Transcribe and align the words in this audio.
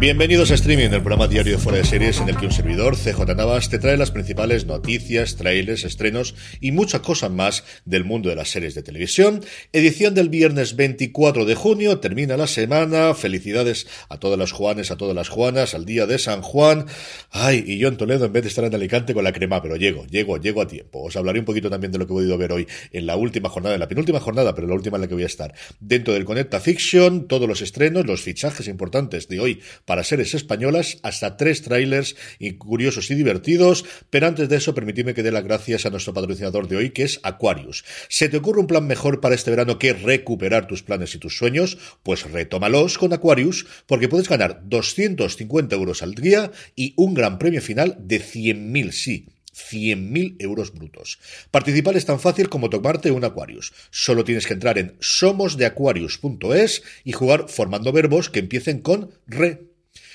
Bienvenidos 0.00 0.50
a 0.50 0.54
Streaming, 0.54 0.94
el 0.94 1.02
programa 1.02 1.28
diario 1.28 1.52
de 1.52 1.58
Fuera 1.58 1.76
de 1.76 1.84
Series 1.84 2.22
en 2.22 2.30
el 2.30 2.38
que 2.38 2.46
un 2.46 2.52
servidor, 2.52 2.96
CJ 2.96 3.34
Navas, 3.36 3.68
te 3.68 3.78
trae 3.78 3.98
las 3.98 4.10
principales 4.10 4.64
noticias, 4.64 5.36
trailers, 5.36 5.84
estrenos 5.84 6.34
y 6.58 6.72
muchas 6.72 7.02
cosas 7.02 7.30
más 7.30 7.64
del 7.84 8.04
mundo 8.04 8.30
de 8.30 8.34
las 8.34 8.48
series 8.48 8.74
de 8.74 8.82
televisión. 8.82 9.44
Edición 9.74 10.14
del 10.14 10.30
viernes 10.30 10.74
24 10.74 11.44
de 11.44 11.54
junio, 11.54 11.98
termina 11.98 12.38
la 12.38 12.46
semana. 12.46 13.12
Felicidades 13.12 13.86
a 14.08 14.16
todas 14.16 14.38
las 14.38 14.52
Juanes, 14.52 14.90
a 14.90 14.96
todas 14.96 15.14
las 15.14 15.28
Juanas, 15.28 15.74
al 15.74 15.84
día 15.84 16.06
de 16.06 16.18
San 16.18 16.40
Juan. 16.40 16.86
Ay, 17.30 17.62
y 17.66 17.76
yo 17.76 17.88
en 17.88 17.98
Toledo 17.98 18.24
en 18.24 18.32
vez 18.32 18.44
de 18.44 18.48
estar 18.48 18.64
en 18.64 18.74
Alicante 18.74 19.12
con 19.12 19.22
la 19.22 19.34
crema, 19.34 19.60
pero 19.60 19.76
llego, 19.76 20.06
llego, 20.06 20.38
llego 20.38 20.62
a 20.62 20.66
tiempo. 20.66 21.02
Os 21.02 21.16
hablaré 21.16 21.40
un 21.40 21.44
poquito 21.44 21.68
también 21.68 21.92
de 21.92 21.98
lo 21.98 22.06
que 22.06 22.14
he 22.14 22.16
podido 22.16 22.38
ver 22.38 22.52
hoy 22.52 22.66
en 22.92 23.04
la 23.04 23.16
última 23.16 23.50
jornada, 23.50 23.74
en 23.74 23.80
la 23.80 23.88
penúltima 23.88 24.18
jornada, 24.18 24.54
pero 24.54 24.66
la 24.66 24.76
última 24.76 24.96
en 24.96 25.02
la 25.02 25.08
que 25.08 25.14
voy 25.14 25.24
a 25.24 25.26
estar. 25.26 25.52
Dentro 25.78 26.14
del 26.14 26.24
Conecta 26.24 26.58
Fiction, 26.58 27.28
todos 27.28 27.46
los 27.46 27.60
estrenos, 27.60 28.06
los 28.06 28.22
fichajes 28.22 28.66
importantes 28.66 29.28
de 29.28 29.40
hoy 29.40 29.60
para 29.90 30.04
series 30.04 30.34
españolas, 30.34 30.98
hasta 31.02 31.36
tres 31.36 31.62
trailers 31.62 32.14
y 32.38 32.52
curiosos 32.52 33.10
y 33.10 33.16
divertidos, 33.16 33.84
pero 34.08 34.28
antes 34.28 34.48
de 34.48 34.54
eso 34.54 34.72
permitidme 34.72 35.14
que 35.14 35.24
dé 35.24 35.32
las 35.32 35.42
gracias 35.42 35.84
a 35.84 35.90
nuestro 35.90 36.14
patrocinador 36.14 36.68
de 36.68 36.76
hoy, 36.76 36.90
que 36.90 37.02
es 37.02 37.18
Aquarius. 37.24 37.84
¿Se 38.08 38.28
te 38.28 38.36
ocurre 38.36 38.60
un 38.60 38.68
plan 38.68 38.86
mejor 38.86 39.20
para 39.20 39.34
este 39.34 39.50
verano 39.50 39.80
que 39.80 39.92
recuperar 39.92 40.68
tus 40.68 40.84
planes 40.84 41.16
y 41.16 41.18
tus 41.18 41.36
sueños? 41.36 41.76
Pues 42.04 42.22
retómalos 42.30 42.98
con 42.98 43.12
Aquarius, 43.12 43.66
porque 43.88 44.08
puedes 44.08 44.28
ganar 44.28 44.62
250 44.64 45.74
euros 45.74 46.04
al 46.04 46.14
día 46.14 46.52
y 46.76 46.94
un 46.96 47.12
gran 47.12 47.40
premio 47.40 47.60
final 47.60 47.96
de 47.98 48.22
100.000, 48.22 48.92
sí, 48.92 49.26
100.000 49.52 50.36
euros 50.38 50.72
brutos. 50.72 51.18
Participar 51.50 51.96
es 51.96 52.06
tan 52.06 52.20
fácil 52.20 52.48
como 52.48 52.70
tomarte 52.70 53.10
un 53.10 53.24
Aquarius. 53.24 53.72
Solo 53.90 54.24
tienes 54.24 54.46
que 54.46 54.54
entrar 54.54 54.78
en 54.78 54.96
somosdeaquarius.es 55.00 56.82
y 57.04 57.12
jugar 57.12 57.46
formando 57.48 57.92
verbos 57.92 58.30
que 58.30 58.40
empiecen 58.40 58.80
con 58.80 59.10
re. 59.26 59.69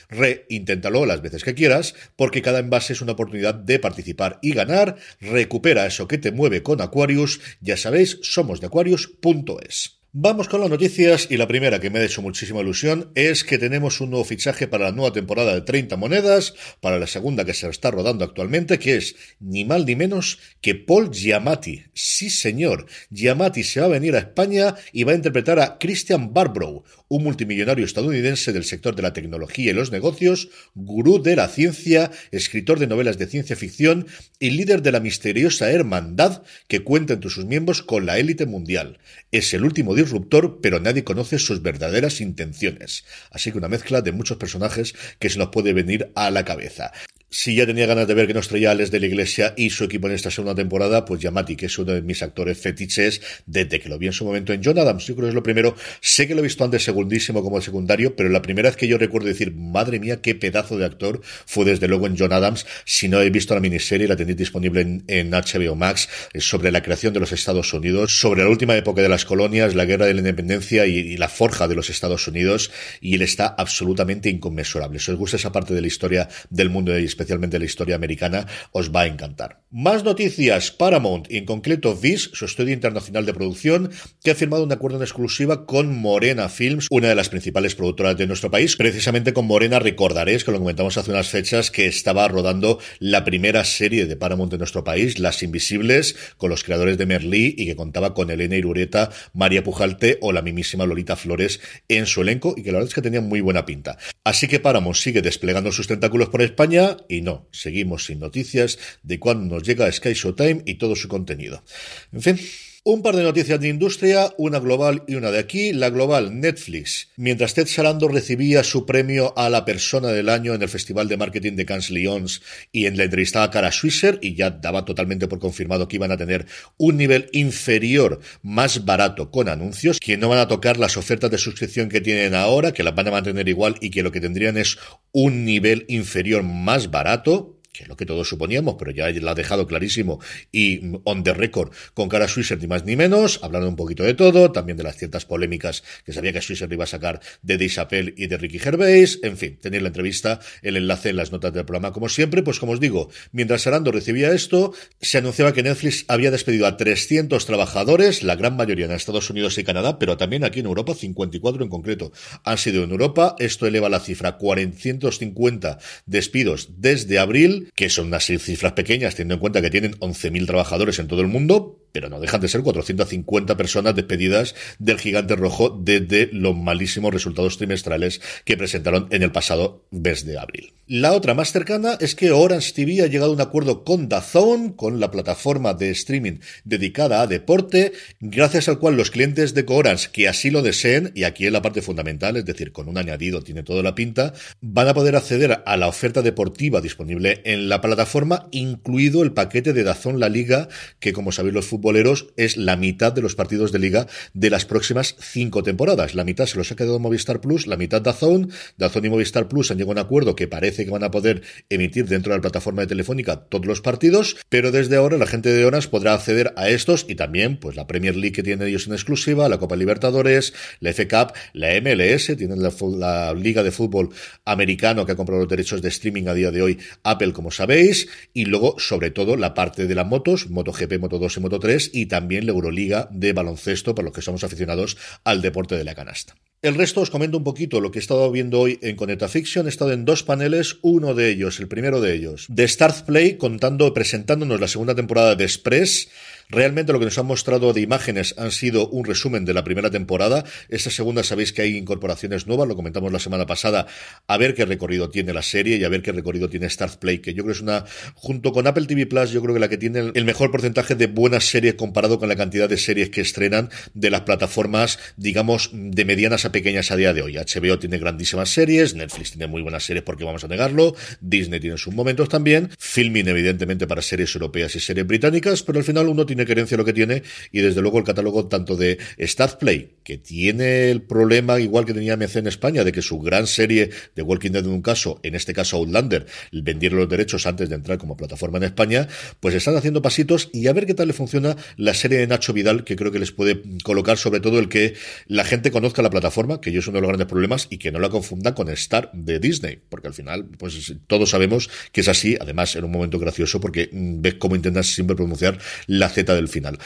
Re, 0.10 0.46
inténtalo 0.50 1.06
las 1.06 1.22
veces 1.22 1.44
que 1.44 1.56
quieras, 1.56 1.96
porque 2.16 2.42
cada 2.42 2.60
envase 2.60 2.94
es 2.94 3.02
una 3.02 3.14
oportunidad 3.14 3.56
de 3.56 3.80
participar 3.80 4.40
y 4.42 4.54
ganar. 4.54 4.98
Recupera 5.20 5.86
eso 5.86 6.08
que 6.08 6.18
te 6.18 6.32
mueve 6.32 6.64
con 6.64 6.82
Aquarius. 6.82 7.42
Ya 7.62 7.78
sabéis, 7.78 8.20
somos 8.22 8.62
de 8.62 8.68
Aquarius.es. 8.68 9.95
Vamos 10.18 10.48
con 10.48 10.62
las 10.62 10.70
noticias 10.70 11.28
y 11.30 11.36
la 11.36 11.46
primera 11.46 11.82
que 11.82 11.90
me 11.90 12.00
ha 12.00 12.06
hecho 12.06 12.22
muchísima 12.22 12.62
ilusión 12.62 13.12
es 13.16 13.44
que 13.44 13.58
tenemos 13.58 14.00
un 14.00 14.12
nuevo 14.12 14.24
fichaje 14.24 14.66
para 14.66 14.86
la 14.86 14.94
nueva 14.94 15.12
temporada 15.12 15.54
de 15.54 15.60
30 15.60 15.98
monedas, 15.98 16.54
para 16.80 16.98
la 16.98 17.06
segunda 17.06 17.44
que 17.44 17.54
se 17.54 17.68
está 17.68 17.92
rodando 17.92 18.24
actualmente, 18.24 18.80
que 18.80 18.96
es 18.96 19.18
ni 19.42 19.66
mal 19.66 19.86
ni 19.86 19.98
menos 19.98 20.40
que 20.62 20.74
Paul 20.74 21.12
Giamatti. 21.12 21.84
Sí, 21.94 22.30
señor, 22.30 22.86
Giamatti 23.12 23.66
se 23.66 23.82
va 23.82 23.88
a 23.88 23.90
venir 23.90 24.16
a 24.16 24.20
España 24.20 24.76
y 24.94 25.04
va 25.04 25.12
a 25.12 25.16
interpretar 25.16 25.60
a 25.60 25.78
Christian 25.80 26.34
Barbrough, 26.34 26.86
un 27.10 27.24
multimillonario 27.24 27.86
estadounidense 27.86 28.54
del 28.54 28.64
sector 28.64 28.96
de 28.96 29.02
la 29.02 29.12
tecnología 29.12 29.72
y 29.72 29.74
los 29.74 29.92
negocios, 29.92 30.48
gurú 30.76 31.22
de 31.22 31.36
la 31.36 31.50
ciencia, 31.50 32.10
escritor 32.32 32.80
de 32.80 32.88
novelas 32.88 33.18
de 33.18 33.28
ciencia 33.28 33.58
ficción 33.58 34.08
y 34.40 34.52
líder 34.52 34.82
de 34.82 34.94
la 34.94 35.02
misteriosa 35.02 35.70
hermandad 35.72 36.44
que 36.70 36.86
cuenta 36.86 37.16
entre 37.16 37.30
sus 37.30 37.44
miembros 37.44 37.84
con 37.84 38.06
la 38.06 38.18
élite 38.18 38.46
mundial. 38.46 39.00
Es 39.34 39.54
el 39.54 39.66
último 39.66 39.94
disruptor, 40.06 40.60
pero 40.62 40.80
nadie 40.80 41.04
conoce 41.04 41.40
sus 41.40 41.62
verdaderas 41.62 42.22
intenciones. 42.22 43.06
Así 43.32 43.52
que 43.52 43.58
una 43.58 43.68
mezcla 43.68 44.02
de 44.02 44.12
muchos 44.12 44.38
personajes 44.38 44.96
que 45.20 45.30
se 45.30 45.40
nos 45.40 45.50
puede 45.50 45.74
venir 45.74 46.12
a 46.16 46.32
la 46.32 46.46
cabeza. 46.46 46.92
Si 47.30 47.56
ya 47.56 47.66
tenía 47.66 47.88
ganas 47.88 48.08
de 48.08 48.14
ver 48.14 48.28
que 48.28 48.34
nos 48.34 48.48
traía 48.48 48.72
Alex 48.72 48.92
de 48.92 49.00
la 49.00 49.08
Iglesia 49.08 49.54
y 49.58 49.72
su 49.72 49.84
equipo 49.84 50.08
en 50.08 50.14
esta 50.14 50.30
segunda 50.30 50.56
temporada, 50.56 51.06
pues 51.06 51.22
Yamati, 51.22 51.56
que 51.56 51.66
es 51.66 51.78
uno 51.78 51.92
de 51.92 52.02
mis 52.02 52.22
actores 52.22 52.58
fetiches 52.58 53.20
desde 53.46 53.80
que 53.80 53.90
lo 53.90 53.98
vi 53.98 54.08
en 54.08 54.14
su 54.14 54.26
momento 54.26 54.54
en 54.54 54.64
John 54.64 54.78
Adams. 54.78 55.06
Yo 55.06 55.16
creo 55.16 55.26
que 55.26 55.30
es 55.30 55.36
lo 55.36 55.44
primero. 55.44 55.76
Sé 56.02 56.28
que 56.28 56.36
lo 56.36 56.42
he 56.42 56.44
visto 56.44 56.64
antes 56.64 56.84
segundísimo 56.84 57.42
como 57.44 57.60
secundario, 57.62 58.16
pero 58.16 58.30
la 58.30 58.42
primera 58.42 58.70
vez 58.70 58.78
que 58.78 58.88
yo 58.88 58.98
recuerdo 58.98 59.28
decir, 59.28 59.54
madre 59.54 60.00
mía, 60.00 60.22
qué 60.22 60.36
pedazo 60.36 60.78
de 60.78 60.86
actor 60.86 61.22
fue 61.46 61.66
desde 61.66 61.88
luego 61.88 62.06
en 62.08 62.18
John 62.18 62.32
Adams. 62.32 62.66
Si 62.86 63.08
no 63.08 63.22
he 63.22 63.30
visto 63.32 63.56
la 63.56 63.60
miniserie, 63.60 64.08
la 64.08 64.16
tenéis 64.16 64.38
disponible 64.38 65.02
en, 65.08 65.32
HBO 65.32 65.76
Max, 65.76 66.08
sobre 66.40 66.72
la 66.72 66.84
creación 66.84 67.14
de 67.14 67.20
los 67.20 67.32
Estados 67.32 67.74
Unidos, 67.74 68.18
sobre 68.18 68.44
la 68.44 68.50
última 68.50 68.78
época 68.78 69.02
de 69.02 69.10
las 69.10 69.26
colonias, 69.26 69.76
la 69.76 69.86
guerra 69.86 70.06
de 70.06 70.14
la 70.14 70.20
independencia 70.20 70.86
y, 70.86 70.98
y 70.98 71.18
la 71.18 71.28
forja 71.28 71.68
de 71.68 71.76
los 71.76 71.90
Estados 71.90 72.28
Unidos. 72.28 72.72
Y 73.02 73.16
él 73.16 73.24
está 73.24 73.48
absolutamente 73.58 74.30
inconmensurable. 74.30 75.00
Si 75.00 75.12
os 75.12 75.18
gusta 75.18 75.38
esa 75.38 75.52
parte 75.52 75.74
de 75.74 75.82
la 75.82 75.88
historia 75.88 76.30
del 76.50 76.70
mundo 76.70 76.92
de 76.92 77.02
especialmente 77.16 77.60
la 77.60 77.66
historia 77.66 77.96
americana, 77.96 78.46
os 78.72 78.92
va 78.92 79.02
a 79.02 79.08
encantar. 79.08 79.62
Más 79.72 80.04
noticias. 80.04 80.72
Paramount, 80.72 81.32
y 81.32 81.38
en 81.38 81.46
concreto 81.46 81.96
Viz, 81.96 82.30
su 82.34 82.46
estudio 82.46 82.74
internacional 82.74 83.26
de 83.26 83.34
producción, 83.34 83.92
que 84.24 84.32
ha 84.32 84.36
firmado 84.36 84.64
un 84.64 84.72
acuerdo 84.72 84.98
en 84.98 85.04
exclusiva 85.04 85.66
con 85.66 85.98
Morena 85.98 86.50
Films, 86.50 86.88
una 86.90 87.10
de 87.10 87.16
las 87.16 87.30
principales 87.30 87.76
productoras 87.76 88.18
de 88.18 88.28
nuestro 88.28 88.52
país. 88.52 88.76
Precisamente 88.76 89.34
con 89.34 89.46
Morena 89.46 89.80
recordaréis, 89.80 90.44
que 90.44 90.52
lo 90.52 90.60
comentamos 90.60 90.98
hace 90.98 91.12
unas 91.12 91.30
fechas, 91.30 91.72
que 91.72 91.88
estaba 91.88 92.28
rodando 92.28 92.80
la 93.00 93.24
primera 93.24 93.64
serie 93.64 94.06
de 94.06 94.16
Paramount 94.16 94.54
en 94.54 94.60
nuestro 94.60 94.84
país, 94.84 95.20
Las 95.20 95.44
Invisibles, 95.44 96.16
con 96.38 96.50
los 96.50 96.64
creadores 96.64 96.98
de 96.98 97.06
Merlí 97.06 97.56
y 97.58 97.66
que 97.66 97.76
contaba 97.76 98.14
con 98.14 98.30
Elena 98.30 98.56
Irureta, 98.56 99.10
María 99.34 99.64
Pujalte 99.64 100.18
o 100.22 100.32
la 100.32 100.42
mismísima 100.42 100.86
Lolita 100.86 101.16
Flores 101.16 101.60
en 101.88 102.06
su 102.06 102.22
elenco 102.22 102.54
y 102.58 102.64
que 102.64 102.72
la 102.72 102.78
verdad 102.78 102.90
es 102.90 102.96
que 102.96 103.02
tenía 103.02 103.22
muy 103.22 103.42
buena 103.42 103.66
pinta. 103.66 103.98
Así 104.24 104.48
que 104.48 104.60
Paramount 104.60 104.98
sigue 104.98 105.22
desplegando 105.22 105.72
sus 105.72 105.88
tentáculos 105.88 106.30
por 106.30 106.42
España 106.42 106.98
y 107.10 107.22
no, 107.22 107.48
seguimos 107.52 108.06
sin 108.06 108.20
noticias 108.20 108.80
de 109.04 109.20
cuándo 109.20 109.56
nos 109.56 109.64
llega 109.64 109.92
Sky 109.92 110.14
Showtime 110.14 110.64
y 110.66 110.76
todo 110.76 110.96
su 110.96 111.08
contenido. 111.08 111.64
En 112.12 112.22
fin. 112.22 112.40
Un 112.88 113.02
par 113.02 113.16
de 113.16 113.24
noticias 113.24 113.60
de 113.60 113.68
industria, 113.68 114.32
una 114.38 114.60
global 114.60 115.02
y 115.08 115.16
una 115.16 115.32
de 115.32 115.40
aquí. 115.40 115.74
La 115.74 115.90
global, 115.90 116.40
Netflix. 116.40 117.10
Mientras 117.16 117.56
Ted 117.56 117.66
Sarandos 117.66 118.12
recibía 118.12 118.64
su 118.64 118.86
premio 118.86 119.34
a 119.36 119.50
la 119.50 119.66
persona 119.66 120.10
del 120.10 120.30
año 120.30 120.54
en 120.54 120.62
el 120.62 120.70
Festival 120.70 121.08
de 121.08 121.18
Marketing 121.18 121.54
de 121.54 121.66
Cannes 121.66 121.90
Lyons 121.90 122.44
y 122.72 122.86
en 122.86 122.96
la 122.96 123.06
entrevista 123.06 123.42
a 123.42 123.50
Cara 123.50 123.72
Swisher 123.72 124.20
y 124.22 124.36
ya 124.36 124.52
daba 124.52 124.86
totalmente 124.86 125.28
por 125.28 125.40
confirmado 125.40 125.88
que 125.88 125.96
iban 125.96 126.12
a 126.12 126.18
tener 126.18 126.46
un 126.78 126.98
nivel 126.98 127.28
inferior, 127.32 128.20
más 128.44 128.86
barato 128.86 129.32
con 129.32 129.50
anuncios, 129.50 130.00
que 130.00 130.18
no 130.18 130.30
van 130.30 130.38
a 130.38 130.48
tocar 130.48 130.78
las 130.78 130.96
ofertas 130.96 131.32
de 131.32 131.40
suscripción 131.40 131.90
que 131.90 132.02
tienen 132.02 132.36
ahora, 132.36 132.72
que 132.72 132.84
las 132.84 132.94
van 132.94 133.08
a 133.08 133.12
mantener 133.14 133.50
igual 133.50 133.78
y 133.82 133.90
que 133.90 134.04
lo 134.04 134.12
que 134.12 134.22
tendrían 134.22 134.58
es 134.58 134.78
un 135.12 135.44
nivel 135.44 135.86
inferior 135.88 136.44
más 136.44 136.92
barato, 136.92 137.55
que 137.76 137.84
es 137.84 137.90
lo 137.90 137.96
que 137.96 138.06
todos 138.06 138.28
suponíamos, 138.28 138.76
pero 138.78 138.92
ya 138.92 139.10
lo 139.10 139.30
ha 139.30 139.36
dejado 139.36 139.68
clarísimo 139.68 140.20
y 140.52 140.82
on 141.04 141.24
the 141.24 141.34
record 141.34 141.72
con 141.94 142.10
cara 142.10 142.26
a 142.26 142.28
Swisher 142.28 142.60
ni 142.60 142.68
más 142.68 142.86
ni 142.86 142.96
menos, 142.96 143.40
hablando 143.44 143.68
un 143.68 143.76
poquito 143.76 144.04
de 144.04 144.14
todo, 144.14 144.52
también 144.52 144.78
de 144.78 144.84
las 144.84 144.98
ciertas 144.98 145.26
polémicas 145.26 145.84
que 146.06 146.14
sabía 146.14 146.34
que 146.34 146.42
Swisher 146.42 146.72
iba 146.72 146.84
a 146.84 146.88
sacar 146.88 147.20
de 147.42 147.58
Dave 147.58 147.70
Chappelle 147.70 148.14
y 148.18 148.28
de 148.28 148.38
Ricky 148.38 148.60
Gervais, 148.60 149.20
en 149.24 149.38
fin, 149.38 149.58
tenéis 149.62 149.84
la 149.84 149.90
entrevista, 149.90 150.40
el 150.62 150.78
enlace 150.78 151.10
en 151.10 151.18
las 151.18 151.32
notas 151.32 151.54
del 151.54 151.66
programa 151.66 151.92
como 151.92 152.10
siempre, 152.10 152.44
pues 152.44 152.60
como 152.60 152.74
os 152.74 152.80
digo, 152.80 153.10
mientras 153.32 153.68
Arando 153.68 153.92
recibía 153.92 154.32
esto, 154.32 154.74
se 155.02 155.18
anunciaba 155.18 155.54
que 155.54 155.64
Netflix 155.64 156.06
había 156.08 156.32
despedido 156.32 156.68
a 156.68 156.78
300 156.78 157.46
trabajadores, 157.46 158.24
la 158.24 158.36
gran 158.36 158.56
mayoría 158.56 158.86
en 158.86 158.92
Estados 158.92 159.30
Unidos 159.30 159.58
y 159.58 159.64
Canadá, 159.64 160.00
pero 160.00 160.18
también 160.18 160.44
aquí 160.44 160.60
en 160.60 160.66
Europa, 160.66 160.94
54 160.94 161.64
en 161.64 161.70
concreto 161.70 162.12
han 162.44 162.58
sido 162.58 162.84
en 162.84 162.92
Europa, 162.92 163.36
esto 163.40 163.68
eleva 163.68 163.90
la 163.90 164.00
cifra 164.00 164.30
a 164.30 164.38
450 164.38 165.78
despidos 166.06 166.70
desde 166.78 167.20
abril, 167.20 167.65
que 167.76 167.90
son 167.90 168.08
unas 168.08 168.26
cifras 168.26 168.74
pequeñas, 168.74 169.16
teniendo 169.16 169.36
en 169.36 169.40
cuenta 169.40 169.62
que 169.62 169.70
tienen 169.70 169.94
11.000 170.00 170.46
trabajadores 170.46 171.00
en 171.00 171.08
todo 171.08 171.22
el 171.22 171.28
mundo, 171.28 171.75
pero 171.96 172.10
no 172.10 172.20
dejan 172.20 172.42
de 172.42 172.50
ser 172.50 172.62
450 172.62 173.56
personas 173.56 173.96
despedidas 173.96 174.54
del 174.80 175.00
gigante 175.00 175.38
rojo 175.38 175.70
desde 175.82 176.28
los 176.34 176.54
malísimos 176.54 177.14
resultados 177.14 177.58
trimestrales 177.58 178.20
que 178.44 178.58
presentaron 178.58 179.08
en 179.12 179.24
el 179.24 179.32
pasado 179.32 179.86
mes 179.92 180.26
de 180.26 180.38
abril. 180.38 180.74
La 180.88 181.14
otra 181.14 181.34
más 181.34 181.54
cercana 181.54 181.98
es 182.02 182.14
que 182.14 182.32
Orange 182.32 182.74
TV 182.74 183.02
ha 183.02 183.08
llegado 183.08 183.32
a 183.32 183.34
un 183.34 183.42
acuerdo 183.42 183.86
con 183.86 184.10
DAZN, 184.10 184.74
con 184.74 185.00
la 185.00 185.10
plataforma 185.10 185.74
de 185.74 185.90
streaming 185.92 186.40
dedicada 186.66 187.22
a 187.22 187.28
deporte, 187.28 187.94
gracias 188.20 188.68
al 188.68 188.78
cual 188.78 188.98
los 188.98 189.10
clientes 189.10 189.54
de 189.54 189.66
Orange 189.68 190.10
que 190.12 190.28
así 190.28 190.52
lo 190.52 190.62
deseen, 190.62 191.14
y 191.16 191.24
aquí 191.24 191.46
es 191.46 191.52
la 191.54 191.62
parte 191.62 191.82
fundamental, 191.82 192.36
es 192.36 192.46
decir, 192.46 192.74
con 192.74 192.90
un 192.90 192.98
añadido 192.98 193.42
tiene 193.42 193.64
toda 193.64 193.82
la 193.82 193.96
pinta, 193.96 194.34
van 194.60 194.90
a 194.90 194.94
poder 194.94 195.16
acceder 195.16 195.64
a 195.66 195.78
la 195.78 195.88
oferta 195.88 196.22
deportiva 196.22 196.82
disponible 196.82 197.42
en 197.46 197.70
la 197.70 197.80
plataforma, 197.80 198.50
incluido 198.52 199.24
el 199.24 199.32
paquete 199.32 199.72
de 199.72 199.84
DAZN 199.84 200.20
La 200.20 200.30
Liga, 200.30 200.68
que 201.00 201.14
como 201.14 201.32
sabéis 201.32 201.56
los 201.56 201.66
futboleros 201.86 202.34
es 202.36 202.58
la 202.58 202.78
mitad 202.78 203.14
de 203.14 203.22
los 203.22 203.36
partidos 203.36 203.72
de 203.72 203.78
liga 203.78 204.08
de 204.34 204.50
las 204.50 204.66
próximas 204.66 205.16
cinco 205.20 205.62
temporadas. 205.62 206.16
La 206.16 206.24
mitad 206.24 206.48
se 206.48 206.58
los 206.58 206.72
ha 206.72 206.76
quedado 206.76 206.98
Movistar 206.98 207.42
Plus, 207.42 207.68
la 207.68 207.78
mitad 207.78 208.02
Dazón. 208.02 208.50
Dazón 208.76 209.06
y 209.06 209.10
Movistar 209.10 209.48
Plus 209.48 209.70
han 209.70 209.78
llegado 209.78 209.92
a 209.92 210.02
un 210.02 210.06
acuerdo 210.08 210.36
que 210.36 210.48
parece 210.48 210.84
que 210.84 210.90
van 210.90 211.04
a 211.04 211.12
poder 211.12 211.44
emitir 211.70 212.08
dentro 212.08 212.32
de 212.32 212.40
la 212.40 212.42
plataforma 212.42 212.82
de 212.82 212.88
Telefónica 212.88 213.36
todos 213.36 213.68
los 213.68 213.82
partidos, 213.82 214.36
pero 214.50 214.72
desde 214.72 214.96
ahora 214.96 215.20
la 215.20 215.28
gente 215.28 215.54
de 215.54 215.64
Onas 215.64 215.88
podrá 215.88 216.16
acceder 216.16 216.54
a 216.56 216.70
estos 216.70 217.06
y 217.08 217.14
también 217.14 217.60
pues 217.60 217.76
la 217.76 217.86
Premier 217.86 218.16
League 218.16 218.34
que 218.34 218.42
tienen 218.42 218.68
ellos 218.68 218.88
en 218.88 218.94
exclusiva, 218.94 219.48
la 219.48 219.60
Copa 219.60 219.76
Libertadores, 219.76 220.56
la 220.80 220.90
F 220.90 221.08
Cup, 221.08 221.34
la 221.54 221.80
MLS, 221.82 222.36
tienen 222.36 222.64
la, 222.64 222.74
la 222.98 223.36
Liga 223.36 223.62
de 223.62 223.70
Fútbol 223.70 224.10
Americano 224.44 225.06
que 225.06 225.12
ha 225.12 225.16
comprado 225.16 225.42
los 225.42 225.50
derechos 225.50 225.84
de 225.84 225.90
streaming 225.90 226.26
a 226.30 226.34
día 226.34 226.50
de 226.50 226.64
hoy 226.64 226.80
Apple, 227.04 227.32
como 227.32 227.52
sabéis, 227.52 228.08
y 228.34 228.46
luego 228.46 228.80
sobre 228.80 229.12
todo 229.12 229.38
la 229.38 229.54
parte 229.54 229.86
de 229.86 229.94
las 229.94 230.08
motos, 230.08 230.50
MotoGP, 230.50 230.94
Moto2 230.94 231.38
y 231.38 231.42
Moto3 231.42 231.75
y 231.94 232.06
también 232.08 232.46
la 232.46 232.52
Euroliga 232.52 233.08
de 233.12 233.34
baloncesto 233.34 233.96
para 233.96 234.06
los 234.06 234.14
que 234.14 234.22
somos 234.22 234.44
aficionados 234.44 234.98
al 235.24 235.42
deporte 235.42 235.76
de 235.76 235.84
la 235.84 235.96
canasta. 235.96 236.36
El 236.66 236.74
resto 236.74 237.02
os 237.02 237.12
comento 237.12 237.38
un 237.38 237.44
poquito 237.44 237.80
lo 237.80 237.92
que 237.92 238.00
he 238.00 238.02
estado 238.02 238.32
viendo 238.32 238.60
hoy 238.60 238.80
en 238.82 238.96
Conecta 238.96 239.28
Fiction. 239.28 239.68
He 239.68 239.70
estado 239.70 239.94
en 239.94 240.04
dos 240.04 240.24
paneles, 240.24 240.78
uno 240.82 241.14
de 241.14 241.30
ellos, 241.30 241.60
el 241.60 241.68
primero 241.68 242.02
de 242.02 242.16
ellos, 242.16 242.48
de 242.50 242.68
Start 242.68 243.06
Play, 243.06 243.38
contando, 243.38 243.94
presentándonos 243.94 244.60
la 244.60 244.68
segunda 244.68 244.96
temporada 244.96 245.36
de 245.36 245.44
Express. 245.44 246.10
Realmente 246.50 246.94
lo 246.94 247.00
que 247.00 247.06
nos 247.06 247.18
han 247.18 247.26
mostrado 247.26 247.74
de 247.74 247.82
imágenes 247.82 248.36
han 248.38 248.52
sido 248.52 248.88
un 248.90 249.06
resumen 249.06 249.46
de 249.46 249.54
la 249.54 249.64
primera 249.64 249.90
temporada. 249.90 250.44
Esta 250.70 250.92
segunda 250.92 251.24
sabéis 251.24 251.52
que 251.52 251.64
hay 251.64 251.76
incorporaciones 251.76 252.46
nuevas, 252.46 252.68
lo 252.68 252.76
comentamos 252.76 253.12
la 253.12 253.20
semana 253.20 253.48
pasada, 253.48 253.88
a 254.28 254.38
ver 254.38 254.54
qué 254.54 254.66
recorrido 254.66 255.10
tiene 255.10 255.34
la 255.34 255.42
serie 255.42 255.78
y 255.78 255.84
a 255.84 255.90
ver 255.90 256.04
qué 256.04 256.12
recorrido 256.12 256.48
tiene 256.48 256.70
Start 256.70 256.98
Play, 256.98 257.20
que 257.20 257.34
yo 257.34 257.44
creo 257.44 257.54
que 257.54 257.58
es 257.58 257.62
una, 257.62 257.86
junto 258.14 258.52
con 258.52 258.68
Apple 258.68 258.86
TV 258.86 259.08
Plus, 259.08 259.32
yo 259.32 259.42
creo 259.42 259.56
que 259.56 259.60
la 259.60 259.70
que 259.70 259.78
tiene 259.78 260.12
el 260.14 260.26
mejor 260.26 260.52
porcentaje 260.52 260.94
de 260.94 261.08
buenas 261.08 261.46
series 261.46 261.74
comparado 261.74 262.20
con 262.20 262.30
la 262.30 262.36
cantidad 262.36 262.70
de 262.70 262.78
series 262.78 263.10
que 263.10 263.22
estrenan 263.22 263.70
de 263.96 264.12
las 264.12 264.22
plataformas, 264.22 265.00
digamos, 265.18 265.72
de 265.74 266.06
medianas 266.06 266.46
a 266.46 266.52
pequeñas 266.56 266.90
a 266.90 266.96
día 266.96 267.14
de 267.14 267.22
hoy. 267.22 267.36
HBO 267.36 267.78
tiene 267.80 267.98
grandísimas 267.98 268.50
series, 268.50 268.96
Netflix 268.96 269.32
tiene 269.32 269.46
muy 269.46 269.62
buenas 269.62 269.84
series 269.84 270.06
porque 270.06 270.24
vamos 270.24 270.42
a 270.46 270.48
negarlo, 270.48 270.96
Disney 271.20 271.60
tiene 271.60 271.78
sus 271.78 271.94
momentos 271.94 272.30
también, 272.30 272.70
filming 272.80 273.28
evidentemente 273.28 273.88
para 273.88 274.02
series 274.02 274.34
europeas 274.36 274.74
y 274.74 274.80
series 274.80 275.06
británicas, 275.06 275.64
pero 275.64 275.80
al 275.80 275.84
final 275.84 276.08
uno 276.08 276.26
tiene 276.26 276.46
querencia 276.46 276.78
lo 276.78 276.86
que 276.86 276.94
tiene 276.94 277.24
y 277.52 277.60
desde 277.60 277.82
luego 277.82 277.98
el 277.98 278.06
catálogo 278.06 278.48
tanto 278.48 278.78
de 278.78 278.98
Start 279.20 279.60
Play, 279.60 279.96
que 280.06 280.18
tiene 280.18 280.92
el 280.92 281.02
problema 281.02 281.60
igual 281.60 281.84
que 281.84 281.94
tenía 281.94 282.16
MC 282.16 282.38
en 282.38 282.48
España, 282.48 282.86
de 282.86 282.94
que 282.94 283.02
su 283.02 283.20
gran 283.20 283.48
serie 283.48 283.90
de 284.16 284.22
Walking 284.22 284.52
Dead 284.52 284.64
en 284.64 284.72
un 284.72 284.82
caso, 284.82 285.20
en 285.24 285.36
este 285.36 285.54
caso 285.54 285.76
Outlander, 285.76 286.26
vendieron 286.54 287.00
los 287.00 287.10
derechos 287.10 287.48
antes 287.48 287.68
de 287.68 287.76
entrar 287.76 287.98
como 287.98 288.16
plataforma 288.16 288.60
en 288.60 288.64
España, 288.64 289.10
pues 289.42 289.56
están 289.56 289.76
haciendo 289.76 290.02
pasitos 290.02 290.50
y 290.54 290.68
a 290.68 290.74
ver 290.74 290.86
qué 290.86 290.94
tal 290.94 291.08
le 291.08 291.14
funciona 291.14 291.58
la 291.76 291.94
serie 291.94 292.18
de 292.20 292.28
Nacho 292.28 292.54
Vidal, 292.54 292.86
que 292.86 292.96
creo 292.96 293.12
que 293.12 293.20
les 293.20 293.34
puede 293.34 293.62
colocar 293.84 294.18
sobre 294.18 294.40
todo 294.40 294.58
el 294.58 294.70
que 294.70 294.94
la 295.28 295.44
gente 295.44 295.70
conozca 295.70 296.02
la 296.02 296.10
plataforma, 296.10 296.35
que 296.62 296.72
yo 296.72 296.80
es 296.80 296.88
uno 296.88 296.98
de 296.98 297.02
los 297.02 297.08
grandes 297.08 297.28
problemas, 297.28 297.68
y 297.70 297.78
que 297.78 297.92
no 297.92 298.00
la 298.00 298.10
confunda 298.10 298.54
con 298.54 298.70
Star 298.70 299.10
de 299.14 299.40
Disney, 299.40 299.80
porque 299.90 300.08
al 300.08 300.14
final, 300.14 300.46
pues 300.58 300.94
todos 301.08 301.30
sabemos 301.30 301.70
que 301.92 302.02
es 302.02 302.08
así, 302.08 302.38
además 302.40 302.76
en 302.76 302.84
un 302.84 302.92
momento 302.92 303.20
gracioso, 303.20 303.60
porque 303.60 303.90
mm, 303.92 304.22
ves 304.22 304.36
cómo 304.36 304.56
intentas 304.56 304.88
siempre 304.88 305.16
pronunciar 305.16 305.58
la 305.88 306.10
Z 306.10 306.36
del 306.36 306.48
final. 306.48 306.78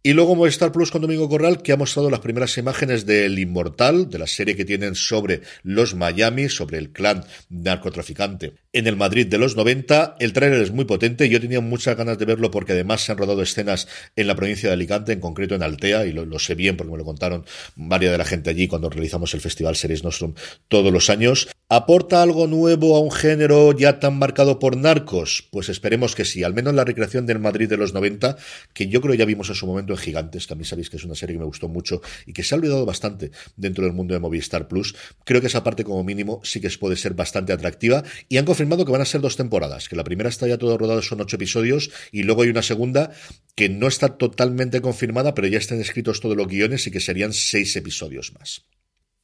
Y 0.00 0.12
luego 0.12 0.36
Movistar 0.36 0.70
Plus 0.70 0.92
con 0.92 1.02
Domingo 1.02 1.28
Corral, 1.28 1.60
que 1.60 1.72
ha 1.72 1.76
mostrado 1.76 2.08
las 2.08 2.20
primeras 2.20 2.56
imágenes 2.56 3.04
del 3.04 3.36
Inmortal, 3.36 4.08
de 4.08 4.18
la 4.18 4.28
serie 4.28 4.54
que 4.54 4.64
tienen 4.64 4.94
sobre 4.94 5.42
los 5.64 5.96
Miami, 5.96 6.48
sobre 6.48 6.78
el 6.78 6.92
clan 6.92 7.24
narcotraficante 7.48 8.54
en 8.72 8.86
el 8.86 8.96
Madrid 8.96 9.26
de 9.26 9.38
los 9.38 9.56
90. 9.56 10.16
El 10.20 10.32
tráiler 10.32 10.62
es 10.62 10.70
muy 10.70 10.84
potente, 10.84 11.28
yo 11.28 11.40
tenía 11.40 11.60
muchas 11.60 11.96
ganas 11.96 12.16
de 12.16 12.26
verlo 12.26 12.50
porque 12.50 12.72
además 12.72 13.00
se 13.00 13.10
han 13.10 13.18
rodado 13.18 13.42
escenas 13.42 13.88
en 14.14 14.28
la 14.28 14.36
provincia 14.36 14.68
de 14.68 14.74
Alicante, 14.74 15.12
en 15.12 15.20
concreto 15.20 15.56
en 15.56 15.64
Altea, 15.64 16.06
y 16.06 16.12
lo, 16.12 16.38
sé 16.38 16.54
bien 16.54 16.76
porque 16.76 16.92
me 16.92 16.98
lo 16.98 17.04
contaron 17.04 17.44
varias 17.74 18.12
de 18.12 18.18
la 18.18 18.24
gente 18.24 18.50
allí 18.50 18.68
cuando 18.68 18.90
realizamos 18.90 19.34
el 19.34 19.40
Festival 19.40 19.74
Series 19.74 20.04
Nostrum 20.04 20.34
todos 20.68 20.92
los 20.92 21.10
años. 21.10 21.48
¿Aporta 21.68 22.22
algo 22.22 22.46
nuevo 22.46 22.96
a 22.96 23.00
un 23.00 23.10
género 23.10 23.72
ya 23.72 23.98
tan 23.98 24.18
marcado 24.18 24.58
por 24.58 24.76
narcos? 24.76 25.48
Pues 25.50 25.68
esperemos 25.68 26.14
que 26.14 26.24
sí, 26.24 26.44
al 26.44 26.54
menos 26.54 26.74
la 26.74 26.84
recreación 26.84 27.26
del 27.26 27.40
Madrid 27.40 27.68
de 27.68 27.76
los 27.76 27.92
90, 27.92 28.36
que 28.72 28.86
yo 28.86 29.00
creo 29.00 29.14
ya 29.14 29.24
vimos 29.24 29.48
en 29.48 29.54
su 29.54 29.66
momento 29.66 29.87
en 29.94 30.00
Gigantes, 30.00 30.46
que 30.46 30.54
a 30.54 30.56
mí 30.56 30.64
sabéis 30.64 30.90
que 30.90 30.96
es 30.96 31.04
una 31.04 31.14
serie 31.14 31.34
que 31.34 31.40
me 31.40 31.44
gustó 31.44 31.68
mucho 31.68 32.00
y 32.26 32.32
que 32.32 32.42
se 32.42 32.54
ha 32.54 32.58
olvidado 32.58 32.84
bastante 32.86 33.30
dentro 33.56 33.84
del 33.84 33.92
mundo 33.92 34.14
de 34.14 34.20
Movistar 34.20 34.68
Plus. 34.68 34.94
Creo 35.24 35.40
que 35.40 35.46
esa 35.48 35.64
parte 35.64 35.84
como 35.84 36.02
mínimo 36.04 36.40
sí 36.44 36.60
que 36.60 36.68
puede 36.78 36.96
ser 36.96 37.14
bastante 37.14 37.52
atractiva 37.52 38.04
y 38.28 38.36
han 38.36 38.44
confirmado 38.44 38.84
que 38.84 38.92
van 38.92 39.00
a 39.00 39.04
ser 39.04 39.20
dos 39.20 39.36
temporadas, 39.36 39.88
que 39.88 39.96
la 39.96 40.04
primera 40.04 40.28
está 40.28 40.46
ya 40.46 40.58
todo 40.58 40.78
rodado, 40.78 41.02
son 41.02 41.20
ocho 41.20 41.36
episodios 41.36 41.90
y 42.12 42.22
luego 42.22 42.42
hay 42.42 42.48
una 42.48 42.62
segunda 42.62 43.12
que 43.54 43.68
no 43.68 43.88
está 43.88 44.16
totalmente 44.16 44.80
confirmada, 44.80 45.34
pero 45.34 45.48
ya 45.48 45.58
están 45.58 45.80
escritos 45.80 46.20
todos 46.20 46.36
los 46.36 46.46
guiones 46.46 46.86
y 46.86 46.90
que 46.90 47.00
serían 47.00 47.32
seis 47.32 47.74
episodios 47.76 48.32
más. 48.38 48.62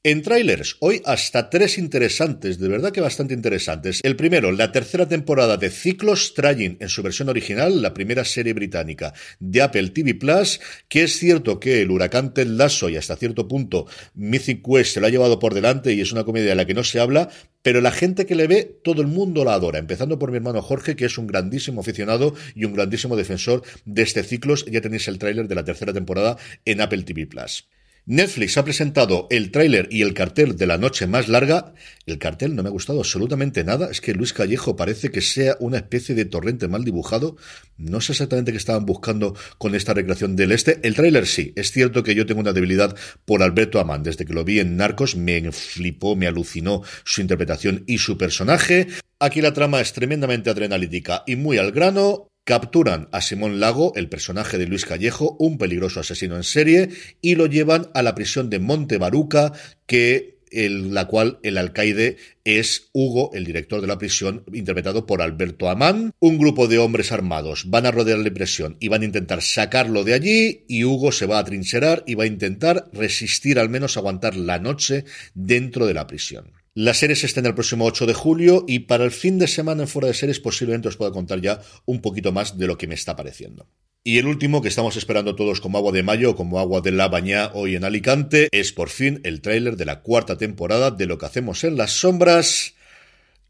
En 0.07 0.21
trailers, 0.21 0.77
hoy 0.81 1.01
hasta 1.07 1.49
tres 1.49 1.79
interesantes, 1.79 2.59
de 2.59 2.69
verdad 2.69 2.93
que 2.93 3.01
bastante 3.01 3.33
interesantes. 3.33 4.01
El 4.03 4.17
primero, 4.17 4.53
la 4.53 4.71
tercera 4.71 5.09
temporada 5.09 5.57
de 5.57 5.71
Ciclos 5.71 6.35
Trying 6.35 6.77
en 6.79 6.91
su 6.91 7.03
versión 7.03 7.31
original, 7.31 7.81
la 7.81 7.95
primera 7.95 8.23
serie 8.27 8.53
británica 8.53 9.15
de 9.41 9.63
Apple 9.63 9.89
TV 9.89 10.15
Plus, 10.15 10.61
que 10.91 11.05
es 11.05 11.19
cierto 11.19 11.59
que 11.59 11.81
el 11.81 11.91
huracán 11.91 12.35
Ted 12.35 12.49
Lasso 12.49 12.91
y 12.91 12.99
hasta 12.99 13.17
cierto 13.17 13.49
punto 13.49 13.87
Mythic 14.13 14.63
Quest 14.63 14.93
se 14.93 15.01
lo 15.01 15.07
ha 15.07 15.11
llevado 15.11 15.39
por 15.39 15.55
delante 15.55 15.95
y 15.95 16.03
es 16.03 16.13
una 16.13 16.25
comedia 16.25 16.51
de 16.51 16.57
la 16.57 16.67
que 16.67 16.75
no 16.75 16.85
se 16.85 17.01
habla, 17.01 17.31
pero 17.63 17.81
la 17.81 17.91
gente 17.91 18.27
que 18.27 18.35
le 18.35 18.47
ve, 18.47 18.79
todo 18.85 19.01
el 19.01 19.09
mundo 19.09 19.43
la 19.43 19.55
adora, 19.55 19.79
empezando 19.79 20.19
por 20.19 20.31
mi 20.31 20.37
hermano 20.37 20.61
Jorge, 20.61 20.97
que 20.97 21.07
es 21.07 21.17
un 21.17 21.29
grandísimo 21.29 21.81
aficionado 21.81 22.35
y 22.55 22.67
un 22.67 22.75
grandísimo 22.75 23.17
defensor 23.17 23.63
de 23.87 24.03
este 24.03 24.23
Ciclos. 24.23 24.67
Ya 24.67 24.83
tenéis 24.83 25.09
el 25.09 25.19
tráiler 25.19 25.49
de 25.49 25.55
la 25.55 25.65
tercera 25.65 25.95
temporada 25.95 26.37
en 26.67 26.83
Apple 26.83 27.05
TV 27.05 27.27
Plus. 27.27 27.67
Netflix 28.07 28.59
ha 28.59 28.65
presentado 28.65 29.27
el 29.31 29.51
tráiler 29.51 29.89
y 29.91 30.03
el 30.03 30.13
cartel 30.13 30.59
de 30.59 30.67
la 30.67 30.77
noche 30.77 31.07
más 31.07 31.29
larga. 31.29 31.73
El 32.05 32.19
cartel 32.19 32.55
no 32.55 32.63
me 32.63 32.69
ha 32.69 32.73
gustado 32.73 32.99
absolutamente 32.99 33.65
nada. 33.65 33.91
Es 33.91 34.03
que 34.03 34.13
Luis 34.13 34.35
Callejo 34.35 34.77
parece 34.77 35.11
que 35.11 35.23
sea 35.23 35.57
una 35.59 35.79
especie 35.79 36.15
de 36.15 36.27
torrente 36.27 36.69
mal 36.69 36.85
dibujado. 36.85 37.39
No 37.79 38.03
sé 38.03 38.13
exactamente 38.13 38.53
qué 38.53 38.59
estaban 38.59 38.85
buscando 38.85 39.35
con 39.57 39.75
esta 39.75 39.95
recreación 39.95 40.37
del 40.37 40.53
este. 40.53 40.81
El 40.83 40.95
tráiler 40.95 41.27
sí. 41.27 41.55
Es 41.57 41.73
cierto 41.73 42.03
que 42.03 42.15
yo 42.15 42.27
tengo 42.27 42.43
una 42.43 42.53
debilidad 42.53 42.95
por 43.25 43.43
Alberto 43.43 43.81
Amán. 43.81 44.03
Desde 44.03 44.27
que 44.27 44.35
lo 44.35 44.45
vi 44.45 44.61
en 44.61 44.77
Narcos 44.77 45.17
me 45.17 45.51
flipó, 45.51 46.15
me 46.15 46.27
alucinó 46.27 46.83
su 47.05 47.23
interpretación 47.23 47.85
y 47.87 47.97
su 47.97 48.19
personaje. 48.19 48.87
Aquí 49.19 49.41
la 49.41 49.55
trama 49.55 49.81
es 49.81 49.95
tremendamente 49.95 50.51
adrenalítica 50.51 51.23
y 51.27 51.37
muy 51.37 51.57
al 51.57 51.73
grano. 51.73 52.29
Capturan 52.45 53.09
a 53.11 53.23
Simón 53.23 53.59
Lago, 53.59 53.95
el 53.97 54.11
personaje 54.11 54.59
de 54.59 54.67
Luis 54.67 54.85
Callejo, 54.85 55.35
un 55.39 55.57
peligroso 55.57 56.01
asesino 56.01 56.37
en 56.37 56.45
serie, 56.45 56.91
y 57.23 57.37
lo 57.37 57.47
llevan 57.47 57.89
a 57.95 58.03
la 58.03 58.15
prisión 58.15 58.51
de 58.51 58.59
Monte 58.59 58.99
Baruca, 58.99 59.53
que 59.87 60.35
en 60.51 60.93
la 60.93 61.07
cual 61.07 61.39
el 61.43 61.57
alcaide 61.57 62.19
es 62.45 62.91
Hugo, 62.93 63.31
el 63.33 63.45
director 63.45 63.81
de 63.81 63.87
la 63.87 63.99
prisión, 63.99 64.45
interpretado 64.53 65.07
por 65.07 65.23
Alberto 65.23 65.71
Amán. 65.71 66.13
Un 66.21 66.39
grupo 66.39 66.69
de 66.69 66.79
hombres 66.79 67.13
armados 67.13 67.65
van 67.71 67.87
a 67.87 67.91
rodear 67.91 68.19
la 68.19 68.33
prisión 68.33 68.77
y 68.79 68.89
van 68.89 69.03
a 69.03 69.07
intentar 69.07 69.43
sacarlo 69.43 70.05
de 70.05 70.15
allí 70.15 70.65
y 70.69 70.85
Hugo 70.85 71.13
se 71.13 71.27
va 71.27 71.39
a 71.39 71.45
trincherar 71.45 72.05
y 72.07 72.15
va 72.15 72.25
a 72.25 72.29
intentar 72.29 72.89
resistir 72.93 73.59
al 73.59 73.69
menos 73.69 73.97
aguantar 73.97 74.37
la 74.37 74.59
noche 74.59 75.07
dentro 75.35 75.87
de 75.87 75.95
la 75.95 76.07
prisión. 76.07 76.64
La 76.77 76.93
serie 76.93 77.15
se 77.15 77.39
el 77.39 77.55
próximo 77.55 77.85
8 77.85 78.05
de 78.05 78.15
julio 78.15 78.65
y 78.67 78.81
para 78.81 79.05
el 79.05 79.13
fin 79.13 79.39
de 79.39 79.47
semana 79.47 79.83
en 79.83 79.89
Fuera 79.89 80.09
de 80.09 80.15
Series 80.15 80.41
posiblemente 80.41 80.89
os 80.89 80.97
pueda 80.97 81.13
contar 81.13 81.41
ya 81.41 81.61
un 81.85 82.01
poquito 82.01 82.33
más 82.33 82.59
de 82.59 82.67
lo 82.67 82.77
que 82.77 82.89
me 82.89 82.97
está 82.97 83.15
pareciendo. 83.15 83.69
Y 84.03 84.19
el 84.19 84.27
último 84.27 84.61
que 84.61 84.67
estamos 84.67 84.97
esperando 84.97 85.37
todos 85.37 85.61
como 85.61 85.79
agua 85.79 85.93
de 85.93 86.03
mayo 86.03 86.33
o 86.33 86.35
como 86.35 86.59
agua 86.59 86.81
de 86.81 86.91
la 86.91 87.07
bañá 87.07 87.53
hoy 87.55 87.77
en 87.77 87.85
Alicante 87.85 88.49
es 88.51 88.73
por 88.73 88.89
fin 88.89 89.21
el 89.23 89.41
tráiler 89.41 89.77
de 89.77 89.85
la 89.85 90.03
cuarta 90.03 90.37
temporada 90.37 90.91
de 90.91 91.07
lo 91.07 91.17
que 91.17 91.27
hacemos 91.27 91.63
en 91.63 91.77
las 91.77 91.93
sombras 91.93 92.75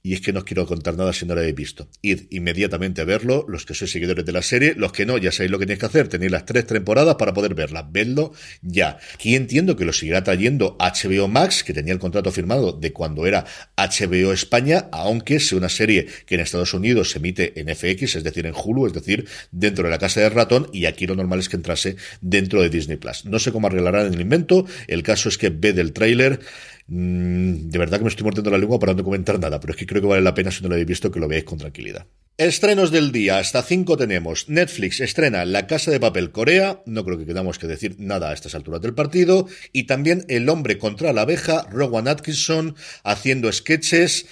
y 0.07 0.13
es 0.13 0.21
que 0.21 0.35
no 0.35 0.41
os 0.41 0.45
quiero 0.45 0.67
contar 0.67 0.99
nada 0.99 1.15
si 1.15 1.25
no 1.25 1.35
lo 1.35 1.41
habéis 1.41 1.55
visto. 1.57 1.89
Id 2.03 2.25
inmediatamente 2.29 3.01
a 3.01 3.07
verlo, 3.07 3.47
los 3.49 3.65
que 3.65 3.73
sois 3.73 3.91
seguidores 3.91 4.27
de 4.27 4.33
la 4.33 4.43
serie, 4.43 4.75
los 4.77 4.93
que 4.93 5.07
no, 5.07 5.17
ya 5.17 5.33
sabéis 5.33 5.51
lo 5.51 5.59
que 5.59 5.65
tenéis 5.65 5.81
que 5.81 5.87
hacer, 5.87 6.09
tenéis 6.09 6.31
las 6.31 6.45
tres 6.45 6.67
temporadas 6.67 7.15
para 7.15 7.33
poder 7.33 7.55
verla, 7.55 7.89
vedlo 7.91 8.35
ya. 8.61 8.99
Aquí 9.15 9.35
entiendo 9.35 9.77
que 9.77 9.87
lo 9.87 9.95
seguirá 9.95 10.23
trayendo 10.23 10.77
HBO 10.79 11.27
Max, 11.27 11.65
que 11.65 11.73
tenía 11.73 11.95
el 11.95 11.99
contrato 11.99 12.31
firmado 12.31 12.73
de 12.73 12.93
cuando 12.93 13.27
era 13.27 13.47
HBO 13.79 14.35
España, 14.35 14.89
aunque 14.93 15.41
sea 15.41 15.57
una 15.57 15.71
serie 15.71 16.07
que 16.27 16.35
en 16.35 16.43
Estados 16.43 16.75
Unidos 16.75 17.11
se 17.11 17.19
emite 17.19 17.59
en 17.59 17.75
FX, 17.75 18.17
es 18.17 18.25
decir, 18.25 18.45
en 18.45 18.53
Hulu, 18.55 18.87
es 18.87 18.93
decir, 18.93 19.27
dentro 19.53 19.85
de 19.85 19.91
la 19.91 19.99
casa 19.99 20.21
de 20.21 20.29
ratón, 20.29 20.69
y 20.71 20.85
aquí 20.85 21.07
lo 21.07 21.17
normal 21.17 21.39
es 21.39 21.49
que 21.49 21.57
entrase 21.57 21.97
dentro 22.21 22.61
de 22.61 22.69
Disney 22.69 22.99
Plus. 22.99 23.25
No 23.25 23.39
sé 23.39 23.53
cómo 23.53 23.69
arreglarán 23.69 24.13
el 24.13 24.21
invento, 24.21 24.67
el 24.87 25.03
caso 25.03 25.31
es 25.31 25.39
que 25.39 25.49
ve 25.49 25.73
del 25.73 25.95
tráiler 25.95 26.41
Mm, 26.87 27.71
de 27.71 27.79
verdad 27.79 27.99
que 27.99 28.05
me 28.05 28.11
estoy 28.11 28.25
mordiendo 28.25 28.51
la 28.51 28.59
lengua 28.59 28.79
para 28.79 28.95
no 28.95 29.03
comentar 29.03 29.39
nada, 29.39 29.59
pero 29.59 29.73
es 29.73 29.79
que 29.79 29.87
creo 29.87 30.03
que 30.03 30.09
vale 30.09 30.23
la 30.23 30.35
pena 30.35 30.51
si 30.51 30.63
no 30.63 30.69
lo 30.69 30.75
habéis 30.75 30.89
visto 30.89 31.11
que 31.11 31.21
lo 31.21 31.29
veáis 31.29 31.45
con 31.45 31.59
tranquilidad. 31.59 32.07
Estrenos 32.37 32.91
del 32.91 33.13
día, 33.13 33.39
hasta 33.39 33.63
cinco 33.63 33.97
tenemos. 33.97 34.49
Netflix 34.49 35.01
estrena 35.01 35.45
La 35.45 35.69
Casa 35.69 35.93
de 35.93 36.01
Papel 36.01 36.33
Corea, 36.33 36.83
no 36.85 37.05
creo 37.05 37.17
que 37.17 37.27
quedamos 37.27 37.59
que 37.61 37.69
decir 37.69 37.95
nada 38.01 38.31
a 38.31 38.35
estas 38.35 38.57
alturas 38.57 38.83
del 38.83 38.93
partido, 38.93 39.47
y 39.73 39.85
también 39.85 40.25
El 40.29 40.49
Hombre 40.49 40.77
contra 40.77 41.13
la 41.13 41.23
Abeja, 41.23 41.67
Rowan 41.71 42.09
Atkinson, 42.09 42.75
haciendo 43.05 43.53
sketches 43.53 44.27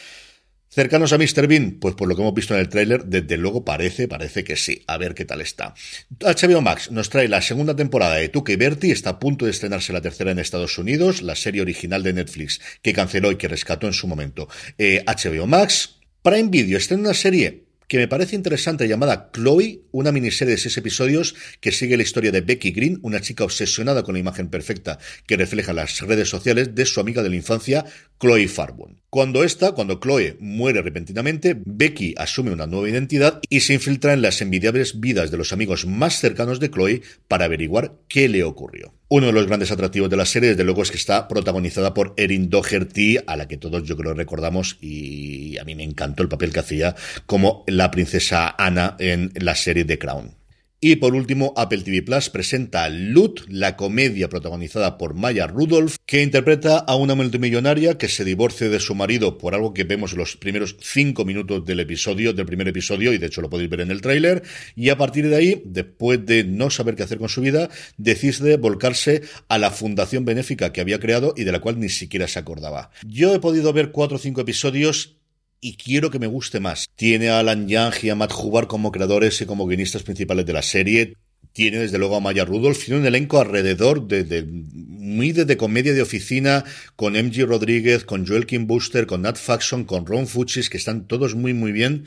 Cercanos 0.74 1.12
a 1.12 1.18
Mr. 1.18 1.46
Bean, 1.48 1.72
pues 1.72 1.94
por 1.94 2.08
lo 2.08 2.16
que 2.16 2.22
hemos 2.22 2.32
visto 2.32 2.54
en 2.54 2.60
el 2.60 2.70
tráiler, 2.70 3.04
desde 3.04 3.36
luego 3.36 3.62
parece, 3.62 4.08
parece 4.08 4.42
que 4.42 4.56
sí. 4.56 4.82
A 4.86 4.96
ver 4.96 5.14
qué 5.14 5.26
tal 5.26 5.42
está. 5.42 5.74
HBO 6.18 6.62
Max 6.62 6.90
nos 6.90 7.10
trae 7.10 7.28
la 7.28 7.42
segunda 7.42 7.76
temporada 7.76 8.14
de 8.14 8.30
Tuca 8.30 8.54
y 8.54 8.56
Bertie, 8.56 8.90
está 8.90 9.10
a 9.10 9.18
punto 9.18 9.44
de 9.44 9.50
estrenarse 9.50 9.92
la 9.92 10.00
tercera 10.00 10.30
en 10.30 10.38
Estados 10.38 10.78
Unidos, 10.78 11.20
la 11.20 11.34
serie 11.34 11.60
original 11.60 12.02
de 12.02 12.14
Netflix 12.14 12.58
que 12.80 12.94
canceló 12.94 13.30
y 13.30 13.36
que 13.36 13.48
rescató 13.48 13.86
en 13.86 13.92
su 13.92 14.08
momento 14.08 14.48
HBO 14.78 15.44
eh, 15.44 15.46
Max. 15.46 15.98
Prime 16.22 16.48
Video 16.48 16.78
en 16.88 17.00
una 17.00 17.12
serie 17.12 17.64
que 17.92 17.98
me 17.98 18.08
parece 18.08 18.36
interesante 18.36 18.88
llamada 18.88 19.30
Chloe, 19.34 19.82
una 19.90 20.12
miniserie 20.12 20.52
de 20.52 20.58
seis 20.58 20.78
episodios 20.78 21.34
que 21.60 21.72
sigue 21.72 21.98
la 21.98 22.02
historia 22.02 22.32
de 22.32 22.40
Becky 22.40 22.70
Green, 22.70 22.98
una 23.02 23.20
chica 23.20 23.44
obsesionada 23.44 24.02
con 24.02 24.14
la 24.14 24.18
imagen 24.18 24.48
perfecta 24.48 24.98
que 25.26 25.36
refleja 25.36 25.74
las 25.74 26.00
redes 26.00 26.30
sociales 26.30 26.74
de 26.74 26.86
su 26.86 27.00
amiga 27.00 27.22
de 27.22 27.28
la 27.28 27.36
infancia, 27.36 27.84
Chloe 28.18 28.48
Farbon. 28.48 29.02
Cuando 29.10 29.44
esta, 29.44 29.72
cuando 29.72 30.00
Chloe 30.00 30.38
muere 30.40 30.80
repentinamente, 30.80 31.54
Becky 31.66 32.14
asume 32.16 32.50
una 32.50 32.66
nueva 32.66 32.88
identidad 32.88 33.42
y 33.50 33.60
se 33.60 33.74
infiltra 33.74 34.14
en 34.14 34.22
las 34.22 34.40
envidiables 34.40 34.98
vidas 34.98 35.30
de 35.30 35.36
los 35.36 35.52
amigos 35.52 35.84
más 35.84 36.18
cercanos 36.18 36.60
de 36.60 36.70
Chloe 36.70 37.02
para 37.28 37.44
averiguar 37.44 37.98
qué 38.08 38.26
le 38.30 38.42
ocurrió. 38.42 38.94
Uno 39.14 39.26
de 39.26 39.34
los 39.34 39.46
grandes 39.46 39.70
atractivos 39.70 40.08
de 40.08 40.16
la 40.16 40.24
serie, 40.24 40.48
desde 40.48 40.64
luego, 40.64 40.80
es 40.80 40.90
que 40.90 40.96
está 40.96 41.28
protagonizada 41.28 41.92
por 41.92 42.14
Erin 42.16 42.48
Doherty, 42.48 43.18
a 43.26 43.36
la 43.36 43.46
que 43.46 43.58
todos 43.58 43.82
yo 43.82 43.94
creo 43.94 44.14
recordamos, 44.14 44.78
y 44.80 45.58
a 45.58 45.64
mí 45.64 45.74
me 45.74 45.84
encantó 45.84 46.22
el 46.22 46.30
papel 46.30 46.50
que 46.50 46.60
hacía 46.60 46.96
como 47.26 47.62
la 47.66 47.90
princesa 47.90 48.54
Anna 48.56 48.96
en 48.98 49.30
la 49.34 49.54
serie 49.54 49.84
The 49.84 49.98
Crown. 49.98 50.41
Y 50.84 50.96
por 50.96 51.14
último, 51.14 51.54
Apple 51.56 51.82
TV 51.82 52.02
Plus 52.02 52.28
presenta 52.28 52.88
Loot, 52.88 53.44
la 53.46 53.76
comedia 53.76 54.28
protagonizada 54.28 54.98
por 54.98 55.14
Maya 55.14 55.46
Rudolph, 55.46 55.94
que 56.06 56.24
interpreta 56.24 56.78
a 56.78 56.96
una 56.96 57.14
multimillonaria 57.14 57.98
que 57.98 58.08
se 58.08 58.24
divorcia 58.24 58.68
de 58.68 58.80
su 58.80 58.96
marido 58.96 59.38
por 59.38 59.54
algo 59.54 59.74
que 59.74 59.84
vemos 59.84 60.10
en 60.10 60.18
los 60.18 60.36
primeros 60.36 60.76
cinco 60.80 61.24
minutos 61.24 61.64
del 61.64 61.78
episodio, 61.78 62.32
del 62.32 62.46
primer 62.46 62.66
episodio, 62.66 63.12
y 63.12 63.18
de 63.18 63.28
hecho 63.28 63.40
lo 63.40 63.48
podéis 63.48 63.70
ver 63.70 63.82
en 63.82 63.92
el 63.92 64.00
tráiler, 64.00 64.42
y 64.74 64.88
a 64.88 64.98
partir 64.98 65.28
de 65.28 65.36
ahí, 65.36 65.62
después 65.64 66.26
de 66.26 66.42
no 66.42 66.68
saber 66.68 66.96
qué 66.96 67.04
hacer 67.04 67.18
con 67.18 67.28
su 67.28 67.42
vida, 67.42 67.70
decide 67.96 68.56
volcarse 68.56 69.22
a 69.46 69.58
la 69.58 69.70
fundación 69.70 70.24
benéfica 70.24 70.72
que 70.72 70.80
había 70.80 70.98
creado 70.98 71.32
y 71.36 71.44
de 71.44 71.52
la 71.52 71.60
cual 71.60 71.78
ni 71.78 71.90
siquiera 71.90 72.26
se 72.26 72.40
acordaba. 72.40 72.90
Yo 73.06 73.32
he 73.36 73.38
podido 73.38 73.72
ver 73.72 73.92
cuatro 73.92 74.16
o 74.16 74.20
cinco 74.20 74.40
episodios 74.40 75.21
y 75.64 75.76
quiero 75.76 76.10
que 76.10 76.18
me 76.18 76.26
guste 76.26 76.58
más. 76.58 76.88
Tiene 76.96 77.30
a 77.30 77.38
Alan 77.38 77.68
Young 77.68 77.94
y 78.02 78.10
a 78.10 78.16
Matt 78.16 78.32
Hubbard 78.36 78.66
como 78.66 78.90
creadores 78.90 79.40
y 79.40 79.46
como 79.46 79.66
guionistas 79.66 80.02
principales 80.02 80.44
de 80.44 80.52
la 80.52 80.60
serie. 80.60 81.16
Tiene 81.52 81.78
desde 81.78 81.98
luego 81.98 82.16
a 82.16 82.20
Maya 82.20 82.44
Rudolph, 82.44 82.84
tiene 82.84 83.00
un 83.00 83.06
elenco 83.06 83.38
alrededor 83.40 84.08
de, 84.08 84.44
muy 84.44 85.32
de, 85.32 85.56
comedia 85.56 85.92
de 85.92 86.02
oficina 86.02 86.64
con 86.96 87.12
MG 87.12 87.46
Rodríguez, 87.46 88.04
con 88.04 88.26
Joel 88.26 88.46
Kim 88.46 88.66
Booster, 88.66 89.06
con 89.06 89.22
Nat 89.22 89.36
Faxon, 89.36 89.84
con 89.84 90.04
Ron 90.04 90.26
Fuchs, 90.26 90.68
que 90.68 90.78
están 90.78 91.06
todos 91.06 91.36
muy 91.36 91.54
muy 91.54 91.70
bien 91.70 92.06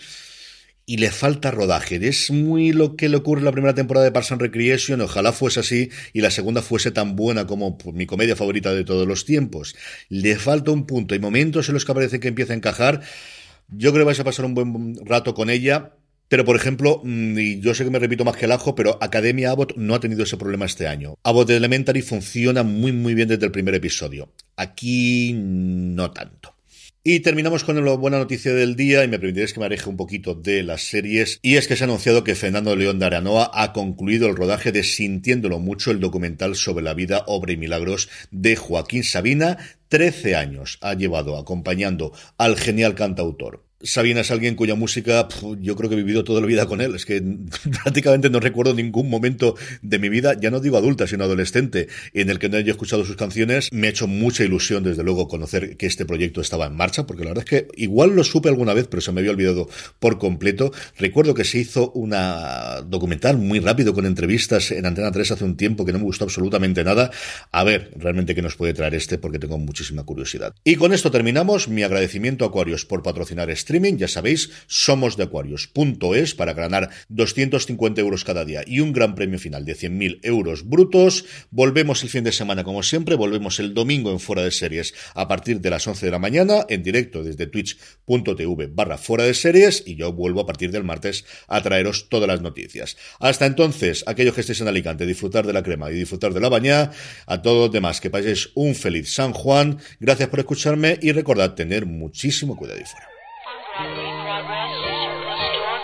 y 0.86 0.98
le 0.98 1.10
falta 1.10 1.50
rodaje. 1.50 1.96
Es 2.06 2.32
muy 2.32 2.74
lo 2.74 2.96
que 2.96 3.08
le 3.08 3.18
ocurre 3.18 3.40
en 3.40 3.46
la 3.46 3.52
primera 3.52 3.74
temporada 3.74 4.04
de 4.04 4.12
Parks 4.12 4.34
and 4.34 4.42
Recreation. 4.42 5.00
Ojalá 5.00 5.32
fuese 5.32 5.62
así 5.62 5.90
y 6.12 6.22
la 6.22 6.30
segunda 6.30 6.62
fuese 6.62 6.92
tan 6.92 7.16
buena 7.16 7.48
como 7.48 7.78
mi 7.94 8.06
comedia 8.06 8.36
favorita 8.36 8.74
de 8.74 8.84
todos 8.84 9.08
los 9.08 9.24
tiempos. 9.24 9.76
Le 10.10 10.36
falta 10.36 10.72
un 10.72 10.86
punto. 10.86 11.14
Hay 11.14 11.20
momentos 11.20 11.70
en 11.70 11.74
los 11.74 11.86
que 11.86 11.94
parece 11.94 12.20
que 12.20 12.28
empieza 12.28 12.54
a 12.54 12.58
encajar 12.58 13.02
yo 13.70 13.92
creo 13.92 14.04
que 14.04 14.08
vais 14.08 14.20
a 14.20 14.24
pasar 14.24 14.46
un 14.46 14.54
buen 14.54 14.96
rato 15.06 15.34
con 15.34 15.50
ella. 15.50 15.94
Pero, 16.28 16.44
por 16.44 16.56
ejemplo, 16.56 17.02
mm, 17.04 17.38
y 17.38 17.60
yo 17.60 17.76
sé 17.76 17.84
que 17.84 17.92
me 17.92 18.00
repito 18.00 18.26
más 18.26 18.36
que 18.36 18.46
el 18.46 18.52
ajo, 18.52 18.74
pero 18.74 18.98
Academia 19.00 19.52
Abbott 19.52 19.76
no 19.76 19.94
ha 19.94 20.00
tenido 20.00 20.24
ese 20.24 20.38
problema 20.38 20.66
este 20.66 20.88
año. 20.88 21.16
Abbott 21.24 21.52
Elementary 21.52 22.02
funciona 22.02 22.64
muy, 22.64 22.92
muy 22.92 23.14
bien 23.14 23.28
desde 23.28 23.46
el 23.46 23.52
primer 23.52 23.76
episodio. 23.76 24.32
Aquí 24.56 25.34
no 25.36 26.10
tanto. 26.12 26.55
Y 27.08 27.20
terminamos 27.20 27.64
con 27.64 27.86
la 27.86 27.94
buena 27.94 28.18
noticia 28.18 28.52
del 28.52 28.76
día 28.76 29.04
y 29.04 29.08
me 29.08 29.20
permitiréis 29.20 29.54
que 29.54 29.60
me 29.60 29.68
aleje 29.68 29.88
un 29.88 29.96
poquito 29.96 30.34
de 30.34 30.64
las 30.64 30.90
series. 30.90 31.38
Y 31.44 31.58
es 31.58 31.68
que 31.68 31.76
se 31.76 31.84
ha 31.84 31.86
anunciado 31.86 32.24
que 32.24 32.34
Fernando 32.34 32.76
León 32.76 32.98
de 32.98 33.06
Aranoa 33.06 33.52
ha 33.54 33.74
concluido 33.74 34.28
el 34.28 34.36
rodaje 34.36 34.72
de 34.72 34.82
Sintiéndolo 34.82 35.60
mucho, 35.60 35.92
el 35.92 36.00
documental 36.00 36.56
sobre 36.56 36.84
la 36.84 36.96
vida, 36.96 37.24
obra 37.28 37.54
y 37.54 37.58
milagros 37.58 38.10
de 38.32 38.56
Joaquín 38.56 39.04
Sabina. 39.04 39.60
Trece 39.88 40.36
años 40.36 40.80
ha 40.82 40.96
llevado 40.96 41.38
acompañando 41.38 42.12
al 42.40 42.58
genial 42.58 42.96
cantautor. 42.96 43.65
Sabina 43.82 44.22
es 44.22 44.32
alguien 44.32 44.56
cuya 44.56 44.76
música 44.76 45.28
yo 45.60 45.76
creo 45.76 45.90
que 45.90 45.96
he 45.96 45.98
vivido 45.98 46.24
toda 46.24 46.40
la 46.40 46.48
vida 46.48 46.66
con 46.66 46.80
él. 46.80 46.96
Es 46.96 47.06
que 47.06 47.22
prácticamente 47.84 48.30
no 48.30 48.40
recuerdo 48.40 48.74
ningún 48.74 49.10
momento 49.10 49.56
de 49.82 50.00
mi 50.00 50.10
vida, 50.10 50.34
ya 50.40 50.50
no 50.50 50.62
digo 50.62 50.78
adulta, 50.78 51.08
sino 51.08 51.26
adolescente, 51.26 51.90
en 52.14 52.30
el 52.30 52.40
que 52.40 52.48
no 52.48 52.58
haya 52.58 52.72
escuchado 52.72 53.04
sus 53.04 53.18
canciones. 53.18 53.70
Me 53.74 53.88
ha 53.88 53.90
hecho 53.90 54.08
mucha 54.08 54.44
ilusión, 54.44 54.84
desde 54.84 55.04
luego, 55.04 55.28
conocer 55.28 55.76
que 55.76 55.88
este 55.88 56.06
proyecto 56.06 56.40
estaba 56.40 56.68
en 56.68 56.76
marcha, 56.76 57.06
porque 57.06 57.24
la 57.24 57.32
verdad 57.32 57.46
es 57.46 57.50
que 57.50 57.68
igual 57.76 58.16
lo 58.16 58.24
supe 58.24 58.50
alguna 58.50 58.74
vez, 58.74 58.88
pero 58.88 59.02
se 59.02 59.12
me 59.12 59.20
había 59.20 59.32
olvidado 59.32 59.70
por 60.00 60.18
completo. 60.18 60.72
Recuerdo 60.98 61.34
que 61.34 61.44
se 61.44 61.60
hizo 61.60 61.92
una 61.92 62.82
documental 62.82 63.38
muy 63.38 63.60
rápido 63.60 63.94
con 63.94 64.06
entrevistas 64.06 64.72
en 64.72 64.86
Antena 64.86 65.12
3 65.12 65.32
hace 65.32 65.44
un 65.44 65.58
tiempo 65.58 65.86
que 65.86 65.92
no 65.92 66.00
me 66.00 66.06
gustó 66.06 66.24
absolutamente 66.24 66.84
nada. 66.84 67.12
A 67.52 67.64
ver 67.66 67.92
realmente 67.98 68.36
qué 68.36 68.42
nos 68.42 68.56
puede 68.56 68.74
traer 68.74 68.96
este, 68.96 69.18
porque 69.18 69.38
tengo 69.38 69.58
muchísima 69.58 70.04
curiosidad. 70.04 70.56
Y 70.64 70.76
con 70.76 70.94
esto 70.94 71.12
terminamos. 71.12 71.68
Mi 71.68 71.84
agradecimiento 71.84 72.46
a 72.46 72.48
Aquarius 72.48 72.86
por 72.86 73.04
patrocinar 73.04 73.50
este 73.50 73.75
ya 73.76 74.08
sabéis, 74.08 74.52
somos 74.68 75.18
de 75.18 75.24
Aquarius.es 75.24 76.34
para 76.34 76.54
ganar 76.54 76.90
250 77.10 78.00
euros 78.00 78.24
cada 78.24 78.46
día 78.46 78.64
y 78.66 78.80
un 78.80 78.94
gran 78.94 79.16
premio 79.16 79.38
final 79.38 79.66
de 79.66 79.76
100.000 79.76 80.20
euros 80.24 80.68
brutos. 80.68 81.26
Volvemos 81.52 82.04
el 82.04 82.10
fin 82.10 82.24
de 82.24 82.32
semana 82.32 82.64
como 82.64 82.84
siempre, 82.84 83.16
volvemos 83.16 83.60
el 83.60 83.74
domingo 83.74 84.12
en 84.12 84.20
Fuera 84.20 84.44
de 84.44 84.52
Series 84.52 84.94
a 85.14 85.28
partir 85.28 85.60
de 85.60 85.70
las 85.70 85.86
11 85.86 86.06
de 86.06 86.12
la 86.12 86.20
mañana 86.20 86.66
en 86.70 86.84
directo 86.84 87.22
desde 87.22 87.48
twitch.tv 87.48 88.68
barra 88.68 88.98
Fuera 88.98 89.26
de 89.26 89.34
Series 89.34 89.84
y 89.86 89.96
yo 89.96 90.14
vuelvo 90.14 90.42
a 90.42 90.46
partir 90.46 90.72
del 90.72 90.84
martes 90.86 91.26
a 91.48 91.62
traeros 91.62 92.08
todas 92.08 92.30
las 92.30 92.42
noticias. 92.42 92.96
Hasta 93.20 93.46
entonces, 93.46 94.04
aquellos 94.08 94.34
que 94.34 94.42
estéis 94.42 94.62
en 94.62 94.70
Alicante, 94.70 95.06
disfrutar 95.06 95.46
de 95.46 95.54
la 95.54 95.64
crema 95.64 95.92
y 95.92 95.96
disfrutar 95.96 96.34
de 96.34 96.40
la 96.40 96.50
baña, 96.50 96.92
a 97.26 97.42
todos 97.42 97.66
los 97.66 97.72
demás 97.74 98.00
que 98.00 98.10
paséis 98.10 98.52
un 98.56 98.74
feliz 98.76 99.14
San 99.14 99.34
Juan, 99.34 99.80
gracias 100.00 100.30
por 100.30 100.40
escucharme 100.40 100.98
y 101.02 101.12
recordad 101.12 101.56
tener 101.56 101.86
muchísimo 101.86 102.56
cuidado 102.56 102.80
y 102.80 102.86
fuera. 102.86 103.15
Progress. 103.76 103.92
Road 104.24 104.72
station 104.80 105.12
bus 105.28 105.44
door 105.52 105.76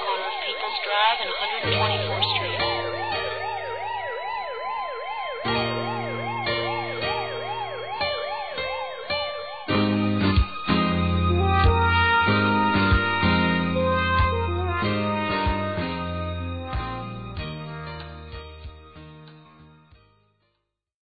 People's 0.48 0.80
Drive 0.88 1.20
and 1.20 1.32
120. 1.76 2.11